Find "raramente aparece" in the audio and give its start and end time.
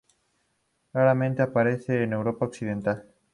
0.93-2.01